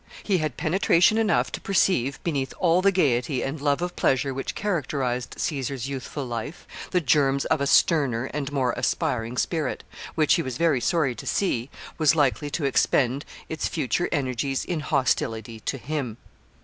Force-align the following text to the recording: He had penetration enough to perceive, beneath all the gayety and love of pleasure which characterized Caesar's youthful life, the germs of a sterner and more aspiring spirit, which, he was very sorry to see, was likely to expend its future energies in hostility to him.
He 0.23 0.39
had 0.39 0.57
penetration 0.57 1.19
enough 1.19 1.51
to 1.51 1.61
perceive, 1.61 2.19
beneath 2.23 2.55
all 2.57 2.81
the 2.81 2.91
gayety 2.91 3.43
and 3.43 3.61
love 3.61 3.83
of 3.83 3.95
pleasure 3.95 4.33
which 4.33 4.55
characterized 4.55 5.35
Caesar's 5.37 5.87
youthful 5.87 6.25
life, 6.25 6.65
the 6.89 6.99
germs 7.01 7.45
of 7.45 7.61
a 7.61 7.67
sterner 7.67 8.25
and 8.33 8.51
more 8.51 8.71
aspiring 8.75 9.37
spirit, 9.37 9.83
which, 10.15 10.33
he 10.33 10.41
was 10.41 10.57
very 10.57 10.81
sorry 10.81 11.13
to 11.13 11.27
see, 11.27 11.69
was 11.99 12.15
likely 12.15 12.49
to 12.49 12.65
expend 12.65 13.25
its 13.47 13.67
future 13.67 14.09
energies 14.11 14.65
in 14.65 14.79
hostility 14.79 15.59
to 15.59 15.77
him. 15.77 16.17